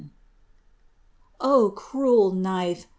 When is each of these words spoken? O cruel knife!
O 1.39 1.69
cruel 1.75 2.31
knife! 2.31 2.87